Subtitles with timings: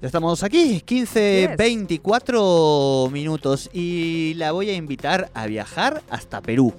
[0.00, 6.72] Ya estamos aquí, 15, 24 minutos y la voy a invitar a viajar hasta Perú.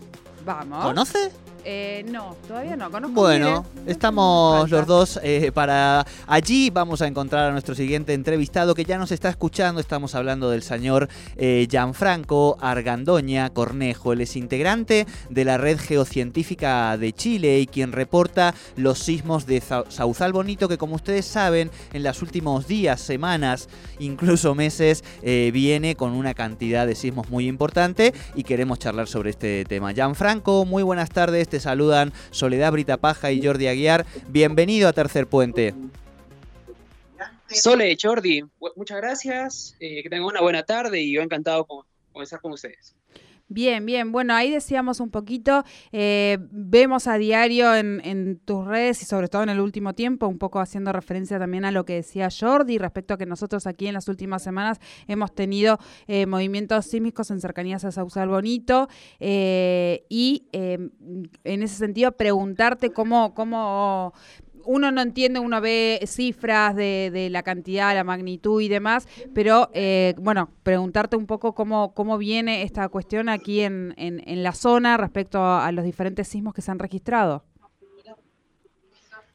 [0.44, 0.84] Vamos.
[0.84, 1.32] ¿Conoce?
[1.64, 3.14] Eh, no, todavía no conozco.
[3.22, 6.70] Bueno, estamos los dos eh, para allí.
[6.72, 9.80] Vamos a encontrar a nuestro siguiente entrevistado que ya nos está escuchando.
[9.80, 14.14] Estamos hablando del señor eh, Gianfranco Argandoña Cornejo.
[14.14, 19.62] Él es integrante de la Red Geocientífica de Chile y quien reporta los sismos de
[19.62, 23.70] Sa- Sauzal Bonito que como ustedes saben en los últimos días, semanas,
[24.00, 29.30] incluso meses eh, viene con una cantidad de sismos muy importante y queremos charlar sobre
[29.30, 29.92] este tema.
[29.94, 31.50] Gianfranco, muy buenas tardes.
[31.52, 34.06] Te saludan Soledad Brita Paja y Jordi Aguiar.
[34.30, 35.76] Bienvenido a Tercer Puente.
[37.50, 38.46] Sole, Jordi,
[38.78, 41.84] muchas gracias, eh, que tengan una buena tarde y yo encantado con
[42.14, 42.96] comenzar con ustedes.
[43.54, 44.14] Bien, bien.
[44.14, 49.44] Bueno, ahí decíamos un poquito, eh, vemos a diario en, tus redes y sobre todo
[49.44, 53.14] en el último tiempo, un poco haciendo referencia también a lo que decía Jordi respecto
[53.14, 57.84] a que nosotros aquí en las últimas semanas hemos tenido eh, movimientos sísmicos en cercanías
[57.84, 58.88] a Sausal Bonito
[59.20, 64.14] eh, y en ese sentido preguntarte cómo, cómo
[64.66, 69.70] uno no entiende, uno ve cifras de, de la cantidad, la magnitud y demás, pero
[69.74, 74.54] eh, bueno, preguntarte un poco cómo, cómo viene esta cuestión aquí en, en, en la
[74.54, 77.44] zona respecto a, a los diferentes sismos que se han registrado.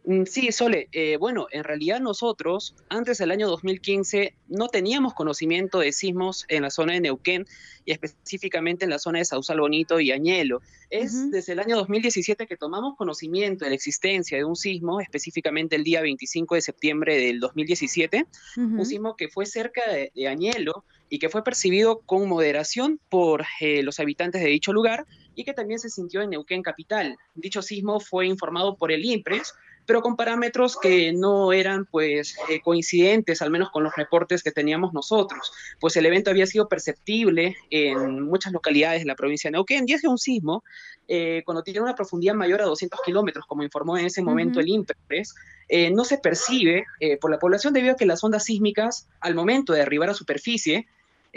[0.06, 5.80] Mm, Sí, Sole, eh, bueno, en realidad nosotros antes del año 2015 no teníamos conocimiento
[5.80, 7.44] de sismos en la zona de Neuquén
[7.84, 10.62] y específicamente en la zona de Sausal Bonito y Añelo.
[10.90, 15.74] Es desde el año 2017 que tomamos conocimiento de la existencia de un sismo, específicamente
[15.74, 18.64] el día 25 de septiembre del 2017, Ujú.
[18.78, 23.44] un sismo que fue cerca de, de Añelo y que fue percibido con moderación por
[23.60, 27.16] eh, los habitantes de dicho lugar y que también se sintió en Neuquén capital.
[27.34, 29.54] Dicho sismo fue informado por el IMPRES,
[29.86, 34.50] pero con parámetros que no eran pues eh, coincidentes, al menos con los reportes que
[34.50, 39.52] teníamos nosotros, pues el evento había sido perceptible en muchas localidades de la provincia de
[39.52, 40.64] Neuquén y es un sismo,
[41.08, 44.68] eh, cuando tiene una profundidad mayor a 200 kilómetros, como informó en ese momento el
[44.68, 45.34] IMPRES,
[45.68, 46.84] eh, no se percibe
[47.20, 50.86] por la población debido a que las ondas sísmicas, al momento de arribar a superficie,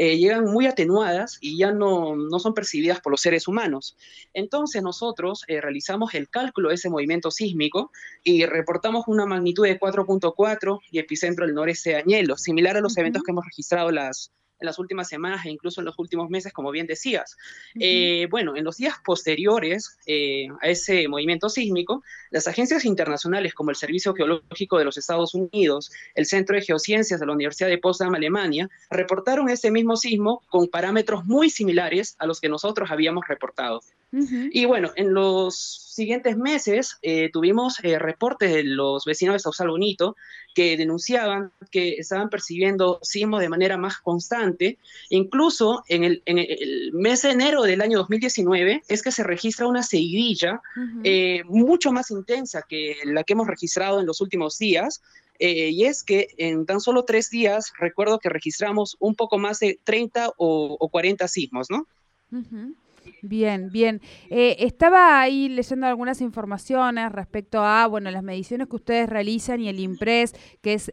[0.02, 3.98] eh, llegan muy atenuadas y ya no, no son percibidas por los seres humanos.
[4.34, 7.92] Entonces nosotros eh, realizamos el cálculo de ese movimiento sísmico
[8.24, 12.98] y reportamos una magnitud de 4.4 y epicentro del noreste de Añelo, similar a los
[12.98, 16.54] eventos que hemos registrado las, en las últimas semanas e incluso en los últimos meses,
[16.54, 17.38] como bien decías.
[17.80, 23.70] Eh, bueno, en los días posteriores eh, a ese movimiento sísmico, las agencias internacionales como
[23.70, 27.78] el Servicio Geológico de los Estados Unidos, el Centro de Geociencias de la Universidad de
[27.78, 33.28] Potsdam, Alemania, reportaron ese mismo sismo con parámetros muy similares a los que nosotros habíamos
[33.28, 33.82] reportado.
[34.12, 39.70] Y bueno, en los siguientes meses eh, tuvimos eh, reportes de los vecinos de Sausal
[39.70, 40.16] Bonito
[40.56, 44.80] que denunciaban que estaban percibiendo sismos de manera más constante.
[45.10, 49.68] Incluso en el, en el mes de enero del año 2019 es que se registra
[49.68, 50.62] una seguidilla
[51.04, 55.02] eh, mucho más intensa que la que hemos registrado en los últimos días.
[55.38, 59.60] eh, y es que en tan solo tres días recuerdo que registramos un poco más
[59.60, 61.88] de 30 o, o 40 sismos, ¿no?
[62.32, 62.76] Ujú.
[63.22, 64.02] Bien, bien.
[64.30, 69.70] Eh, estaba ahí leyendo algunas informaciones respecto a, bueno, las mediciones que ustedes realizan y
[69.70, 70.92] el IMPRES, que es eh,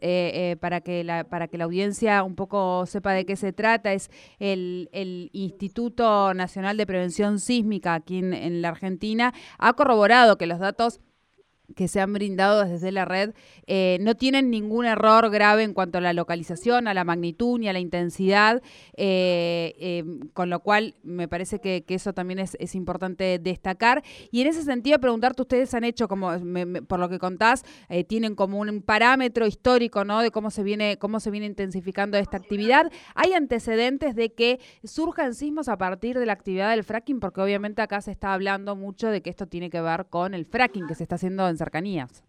[0.51, 3.93] eh, para que la para que la audiencia un poco sepa de qué se trata,
[3.93, 10.37] es el, el Instituto Nacional de Prevención Sísmica aquí en, en la Argentina, ha corroborado
[10.37, 10.99] que los datos
[11.75, 13.33] que se han brindado desde la red
[13.65, 17.67] eh, no tienen ningún error grave en cuanto a la localización, a la magnitud ni
[17.67, 18.61] a la intensidad,
[18.95, 24.03] eh, eh, con lo cual me parece que, eso también es, es, importante destacar.
[24.31, 27.65] Y en ese sentido, preguntarte, ustedes han hecho, como me, por lo que contás,
[28.07, 30.21] tienen como un parámetro histórico ¿no?
[30.21, 32.91] de cómo se, viene, cómo se viene intensificando esta actividad.
[33.15, 37.19] ¿Hay antecedentes de que surjan sismos a partir de la actividad del fracking?
[37.19, 40.45] Porque obviamente acá se está hablando mucho de que esto tiene que ver con el
[40.45, 42.23] fracking que se está haciendo en cercanías.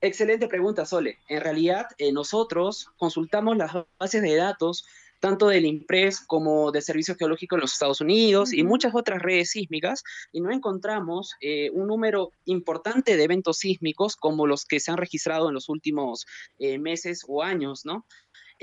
[0.00, 1.18] Excelente pregunta, Sole.
[1.28, 4.86] En realidad, eh, nosotros consultamos las bases de datos
[5.20, 9.50] tanto del IMPRES como del Servicio Geológico de los Estados Unidos y muchas otras redes
[9.50, 10.02] sísmicas,
[10.32, 14.96] y no encontramos eh, un número importante de eventos sísmicos como los que se han
[14.96, 16.26] registrado en los últimos
[16.58, 18.06] eh, meses o años, ¿no?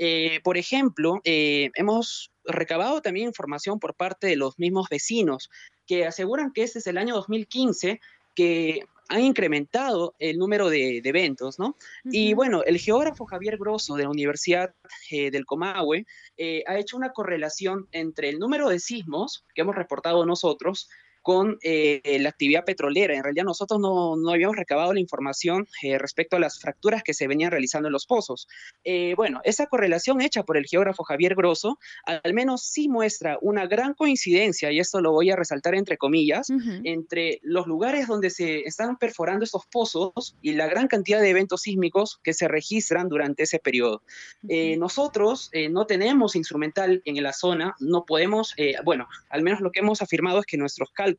[0.00, 5.50] Eh, por ejemplo, hemos recabado también información por parte de los mismos vecinos
[5.88, 8.00] que aseguran que este es el año 2015
[8.38, 11.68] que han incrementado el número de, de eventos, ¿no?
[11.68, 12.10] Uh -huh.
[12.12, 14.72] Y bueno, el geógrafo Javier Grosso de la Universidad
[15.10, 16.06] eh, del Comahue
[16.36, 20.88] eh, ha hecho una correlación entre el número de sismos que hemos reportado nosotros
[21.22, 23.14] con eh, la actividad petrolera.
[23.14, 27.14] En realidad nosotros no, no habíamos recabado la información eh, respecto a las fracturas que
[27.14, 28.48] se venían realizando en los pozos.
[28.84, 33.66] Eh, bueno, esa correlación hecha por el geógrafo Javier Grosso al menos sí muestra una
[33.66, 36.48] gran coincidencia, y esto lo voy a resaltar entre comillas,
[36.84, 41.62] entre los lugares donde se están perforando estos pozos y la gran cantidad de eventos
[41.62, 44.02] sísmicos que se registran durante ese periodo.
[44.42, 48.54] nosotros no tenemos instrumental en la zona, no podemos,
[48.84, 51.17] bueno, al menos lo que hemos afirmado es que nuestros cálculos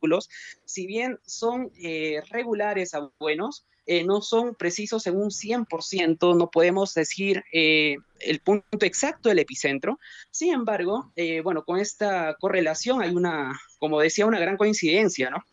[0.64, 6.50] si bien son eh, regulares a buenos, eh, no son precisos en un 100%, no
[6.50, 9.98] podemos decir eh, el punto exacto del epicentro.
[10.30, 11.12] Sin embargo,
[11.42, 15.44] bueno, con esta correlación hay una, como decía, una gran coincidencia, ¿no?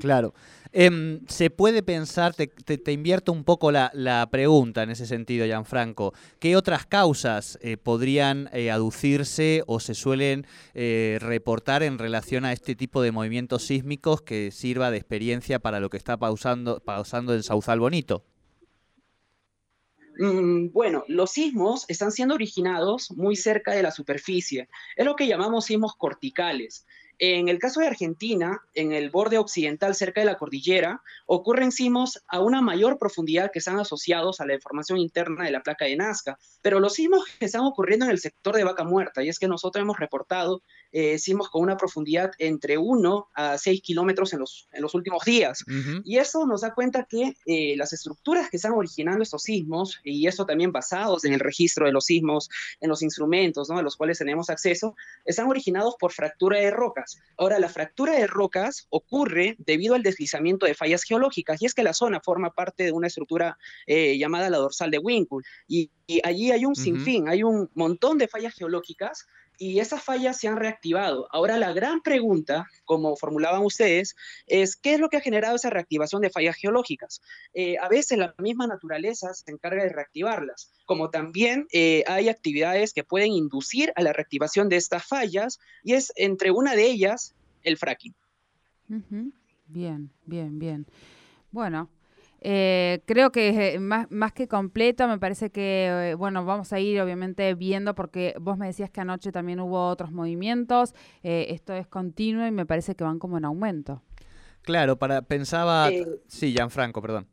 [0.00, 0.34] Claro.
[0.74, 6.56] Em, se puede pensar, te, invierto un poco la, pregunta en ese sentido, Gianfranco, ¿qué
[6.56, 12.74] otras causas eh, podrían eh, aducirse o se suelen eh, reportar en relación a este
[12.74, 17.42] tipo de movimientos sísmicos que sirva de experiencia para lo que está pausando, pausando en
[17.42, 18.24] Sauzal Bonito?
[20.18, 24.68] Mm, bueno, los sismos están siendo originados muy cerca de la superficie.
[24.96, 26.86] Es lo que llamamos sismos corticales.
[27.24, 32.20] En el caso de Argentina, en el borde occidental cerca de la cordillera, ocurren sismos
[32.26, 35.94] a una mayor profundidad que están asociados a la deformación interna de la placa de
[35.94, 39.38] Nazca, pero los sismos que están ocurriendo en el sector de Vaca Muerta, y es
[39.38, 44.40] que nosotros hemos reportado eh, sismos con una profundidad entre 1 a 6 kilómetros en
[44.40, 45.64] los, en los últimos días.
[46.02, 50.26] Y eso nos da cuenta que eh, las estructuras que están originando estos sismos, y
[50.26, 53.78] eso también basados en el registro de los sismos, en los instrumentos ¿no?
[53.78, 57.11] a los cuales tenemos acceso, están originados por fractura de rocas.
[57.36, 61.82] Ahora, la fractura de rocas ocurre debido al deslizamiento de fallas geológicas, y es que
[61.82, 65.90] la zona forma parte de una estructura eh, llamada la dorsal de Winkle, y,
[66.24, 69.26] allí hay un sinfín, hay un montón de fallas geológicas
[69.62, 71.28] y esas fallas se han reactivado.
[71.30, 74.16] Ahora la gran pregunta, como formulaban ustedes,
[74.48, 77.22] es qué es lo que ha generado esa reactivación de fallas geológicas.
[77.54, 82.92] Eh, a veces la misma naturaleza se encarga de reactivarlas, como también eh, hay actividades
[82.92, 87.36] que pueden inducir a la reactivación de estas fallas y es entre una de ellas
[87.62, 88.16] el fracking.
[89.68, 90.86] Bien, bien, bien.
[91.52, 91.88] Bueno,
[92.44, 96.72] eh, creo que es eh, más, más que completo, me parece que, eh, bueno, vamos
[96.72, 101.72] a ir obviamente viendo porque vos me decías que anoche también hubo otros movimientos, esto
[101.74, 104.02] es continuo y me parece que van como en aumento.
[104.62, 105.88] Claro, para pensaba...
[106.26, 107.26] sí, Gianfranco, perdón.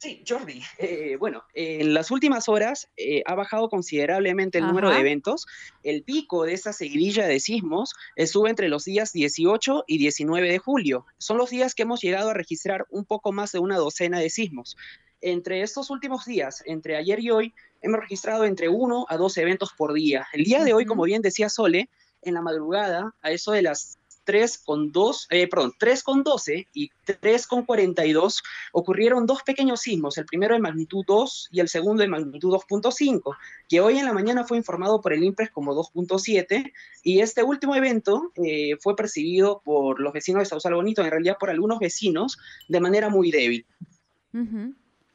[0.00, 0.62] Sí, Jordi.
[0.78, 5.46] Eh, bueno, en las últimas horas eh, ha bajado considerablemente el número de eventos.
[5.82, 7.92] El pico de esta seguidilla de sismos
[8.24, 11.04] sube entre los días 18 y 19 de julio.
[11.18, 14.30] Son los días que hemos llegado a registrar un poco más de una docena de
[14.30, 14.78] sismos.
[15.20, 19.74] Entre estos últimos días, entre ayer y hoy, hemos registrado entre 1 a 2 eventos
[19.76, 20.26] por día.
[20.32, 21.90] El día de hoy, como bien decía Sole,
[22.22, 23.98] en la madrugada, a eso de las
[24.30, 29.80] 3 con 2, eh, perdón, 3 con 12 y 3 con 42 ocurrieron dos pequeños
[29.80, 33.36] sismos, el primero de magnitud 2 y el segundo de magnitud 2.5,
[33.68, 36.72] que hoy en la mañana fue informado por el IMPRES como 2.7
[37.02, 41.36] y este último evento eh, fue percibido por los vecinos de Sausal Bonito, en realidad
[41.40, 42.38] por algunos vecinos,
[42.68, 43.66] de manera muy débil.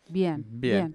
[0.10, 0.94] Bien, bien.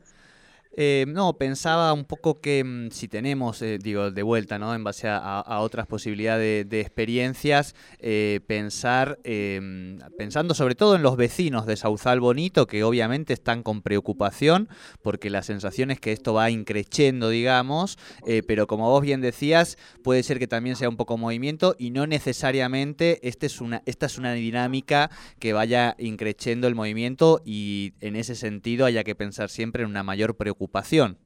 [0.77, 4.75] Eh, no, pensaba un poco que mm, si tenemos, eh, digo, de vuelta, ¿no?
[4.75, 11.17] En base a, otras posibilidades de, experiencias, eh, pensar, em, pensando sobre todo en los
[11.17, 14.69] vecinos de Sauzal Bonito, que obviamente están con preocupación,
[15.03, 17.99] porque la sensación es que esto va increciendo, digamos,
[18.47, 22.07] pero como vos bien decías, puede ser que también sea un poco movimiento y no
[22.07, 28.17] necesariamente este es una, esta es una dinámica que vaya increciendo el movimiento y en
[28.17, 31.17] ese sentido haya que pensar siempre en una mayor preocupación ocupación.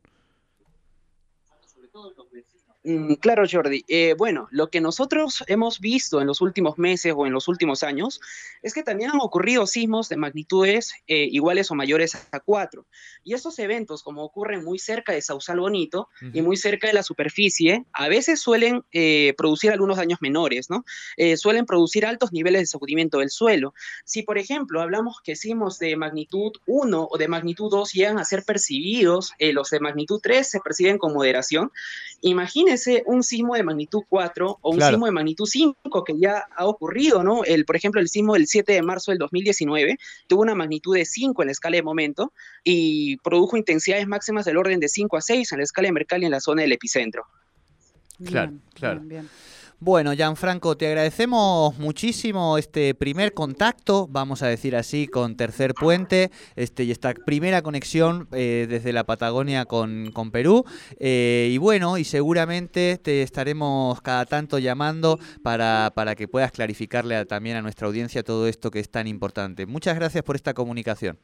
[2.86, 3.82] Mm, claro, Jordi.
[3.88, 7.82] Eh, bueno, lo que nosotros hemos visto en los últimos meses o en los últimos
[7.82, 8.20] años
[8.60, 12.86] es que también han ocurrido sismos de magnitudes eh, iguales o mayores a 4.
[13.24, 17.02] Y estos eventos, como ocurren muy cerca de Sausal Bonito y muy cerca de la
[17.02, 20.84] superficie, a veces suelen eh, producir algunos daños menores, ¿no?
[21.36, 23.72] suelen producir altos niveles de sacudimiento del suelo.
[24.04, 28.24] Si, por ejemplo, hablamos que sismos de magnitud 1 o de magnitud 2 llegan a
[28.24, 31.70] ser percibidos, los de magnitud 3 se perciben con moderación,
[32.20, 32.73] imagínense
[33.06, 37.22] un sismo de magnitud 4 o un sismo de magnitud 5 que ya ha ocurrido,
[37.22, 37.44] ¿no?
[37.44, 41.04] El, por ejemplo, el sismo del 7 de marzo del 2019 tuvo una magnitud de
[41.04, 45.20] 5 en la escala de momento y produjo intensidades máximas del orden de 5 a
[45.20, 47.26] 6 en la escala de Mercalli en la zona del epicentro.
[48.24, 49.02] Claro, claro.
[49.84, 56.30] Bueno, Gianfranco, te agradecemos muchísimo este primer contacto, vamos a decir así, con Tercer Puente
[56.56, 60.64] este, y esta primera conexión eh, desde la Patagonia con, con Perú.
[60.98, 67.26] Eh, y bueno, y seguramente te estaremos cada tanto llamando para, para que puedas clarificarle
[67.26, 69.66] también a nuestra audiencia todo esto que es tan importante.
[69.66, 71.18] Muchas gracias por esta comunicación.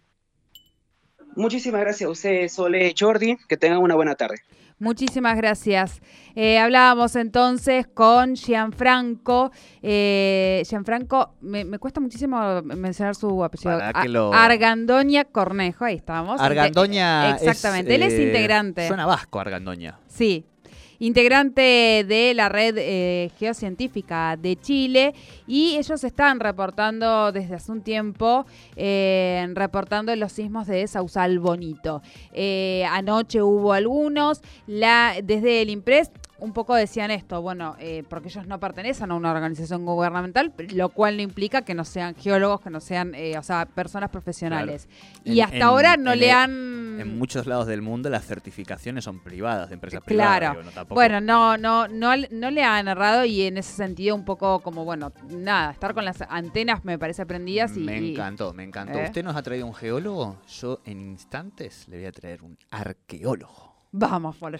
[1.37, 3.37] Muchísimas gracias a ustedes, Sole Jordi.
[3.49, 4.37] Que tengan una buena tarde.
[4.79, 6.01] Muchísimas gracias.
[6.35, 9.51] Eh, hablábamos entonces con Gianfranco.
[9.83, 13.79] Eh, Gianfranco, me, me cuesta muchísimo mencionar su apellido.
[14.09, 16.41] Lo- Argandoña Cornejo, ahí estamos.
[16.41, 17.33] Argandoña.
[17.37, 18.89] Exactamente, él es eh, integrante.
[18.89, 19.99] Suena vasco, Argandoña.
[20.09, 20.47] Sí.
[21.01, 25.15] Integrante de la red eh, geocientífica de Chile
[25.47, 28.45] y ellos están reportando desde hace un tiempo,
[28.77, 32.03] eh, reportando los sismos de Sausal Bonito.
[32.35, 38.29] Eh, anoche hubo algunos, la, desde el IMPRES un poco decían esto, bueno, eh, porque
[38.29, 42.61] ellos no pertenecen a una organización gubernamental, lo cual no implica que no sean geólogos,
[42.61, 44.89] que no sean, eh, o sea, personas profesionales.
[45.25, 46.99] Y En- hasta en- ahora no le han...
[47.01, 50.31] En muchos lados del mundo las certificaciones son privadas, de empresas Claro.
[50.31, 50.53] privadas.
[50.57, 54.15] digo, no, tampoco- Bueno, no, no, no, no le han errado y en ese sentido
[54.15, 57.81] un poco como, bueno, nada, estar con las antenas me parece prendidas y...
[57.81, 58.99] Me encantó, me encantó.
[58.99, 59.05] ¿Eh?
[59.05, 60.37] ¿Usted nos ha traído un geólogo?
[60.49, 63.71] Yo en instantes le voy a traer un arqueólogo.
[63.93, 64.55] Vamos, por